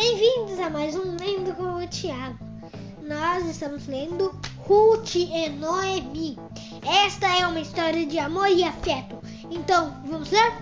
[0.00, 2.38] Bem-vindos a mais um Lendo com o Thiago.
[3.02, 6.38] Nós estamos lendo Ruth e Noemi.
[7.04, 9.16] Esta é uma história de amor e afeto.
[9.50, 10.52] Então, vamos ler?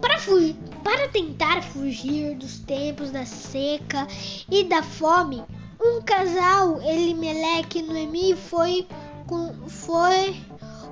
[0.00, 4.08] Para, fugir, para tentar fugir dos tempos da seca
[4.50, 5.44] e da fome,
[5.80, 8.88] um casal, Elimeleque e Noemi, foi,
[9.68, 10.34] foi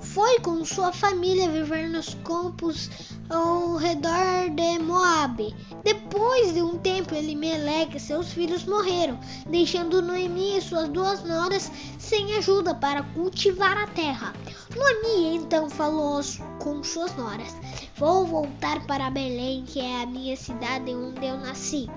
[0.00, 2.90] foi com sua família viver nos campos
[3.28, 5.54] ao redor de Moabe.
[5.84, 9.18] Depois de um tempo, Elimelec e seus filhos morreram,
[9.48, 14.32] deixando Noemi e suas duas noras sem ajuda para cultivar a terra.
[14.74, 16.20] Noemi então falou
[16.58, 17.54] com suas noras:
[17.96, 21.88] Vou voltar para Belém, que é a minha cidade onde eu nasci.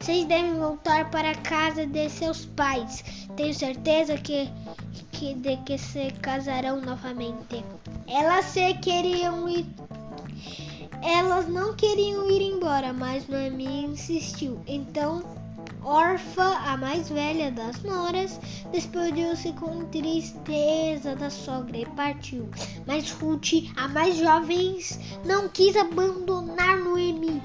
[0.00, 3.04] Vocês devem voltar para a casa de seus pais.
[3.36, 4.48] Tenho certeza que
[5.18, 7.64] que, de que se casarão novamente.
[8.06, 9.66] Elas se queriam ir.
[11.02, 14.60] Elas não queriam ir embora, mas Noemi insistiu.
[14.66, 15.24] Então,
[15.82, 18.38] Orfa, a mais velha das noras,
[18.70, 22.48] despediu-se com tristeza da sogra e partiu.
[22.86, 24.78] Mas Ruth, a mais jovem,
[25.24, 27.42] não quis abandonar Noemi.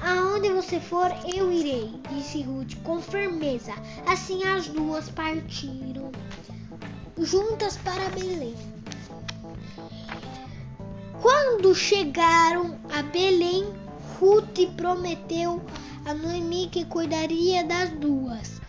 [0.00, 3.72] Aonde você for, eu irei, disse Ruth com firmeza.
[4.06, 6.10] Assim as duas partiram
[7.24, 8.54] juntas para Belém.
[11.20, 13.64] Quando chegaram a Belém,
[14.18, 15.62] Ruth prometeu
[16.04, 18.60] a Noemi que cuidaria das duas.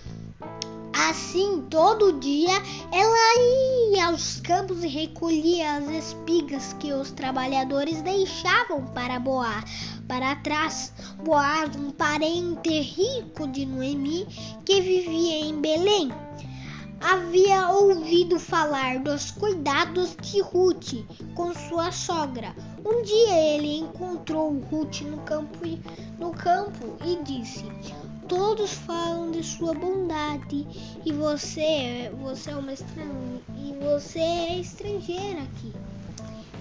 [1.10, 2.54] Assim, todo dia
[2.92, 9.66] ela ia aos campos e recolhia as espigas que os trabalhadores deixavam para Boaz.
[10.08, 14.28] Para trás, Boaz, um parente rico de Noemi
[14.64, 16.12] que vivia em Belém
[17.04, 20.94] havia ouvido falar dos cuidados de Ruth
[21.36, 22.56] com sua sogra.
[22.86, 25.60] Um dia ele encontrou Ruth no campo,
[26.18, 27.66] no campo e disse:
[28.28, 30.66] Todos falam de sua bondade
[31.06, 35.74] e você, você é uma estranha e você é estrangeira aqui.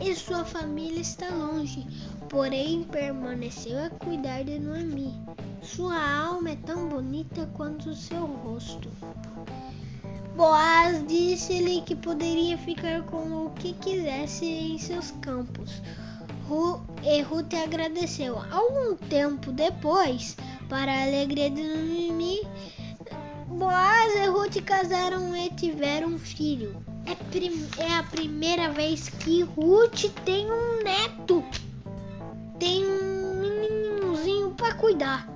[0.01, 1.87] E sua família está longe,
[2.29, 5.15] porém permaneceu a cuidar de Noemi.
[5.63, 8.91] Sua alma é tão bonita quanto o seu rosto.
[10.37, 15.83] Boaz disse-lhe que poderia ficar com o que quisesse em seus campos.
[17.03, 18.39] E Ruth agradeceu.
[18.51, 20.37] Algum tempo depois,
[20.69, 22.41] para a alegria de Noemi,
[23.49, 26.77] Boaz e Ruth casaram e tiveram um filho.
[27.07, 31.45] É, é a primeira vez que Ruth tem um neto.
[32.59, 35.29] Tem um meninozinho para cuidar.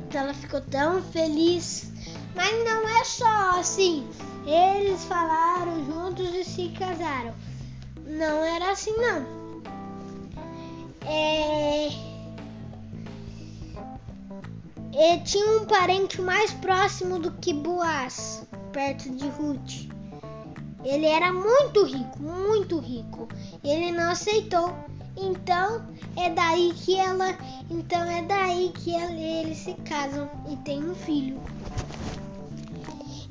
[0.00, 1.92] Então ela ficou tão feliz
[2.34, 4.08] mas não é só assim.
[4.46, 7.34] Eles falaram juntos e se casaram.
[8.06, 9.38] Não era assim não.
[11.04, 11.88] É...
[14.92, 19.88] E tinha um parente mais próximo do que Boaz, perto de Ruth.
[20.84, 23.28] Ele era muito rico, muito rico.
[23.62, 24.74] Ele não aceitou.
[25.16, 25.84] Então
[26.16, 27.36] é daí que ela,
[27.68, 31.40] então é daí que ela, eles se casam e têm um filho.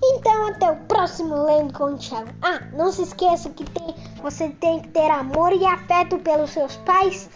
[0.10, 2.30] Então até o próximo Lendo com o Thiago.
[2.42, 6.76] Ah, não se esqueça que tem, você tem que ter amor e afeto pelos seus
[6.78, 7.30] pais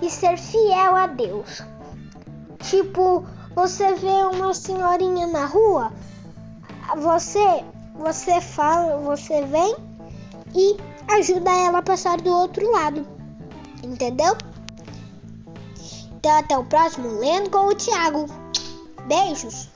[0.00, 1.62] e ser fiel a Deus.
[2.60, 3.24] Tipo,
[3.54, 5.92] você vê uma senhorinha na rua,
[6.96, 7.64] você
[7.94, 9.76] você fala, você vem
[10.54, 10.76] e
[11.16, 13.06] ajuda ela a passar do outro lado.
[13.82, 14.36] Entendeu?
[16.16, 18.26] Então até o próximo Lendo com o Thiago.
[19.06, 19.73] Beijos.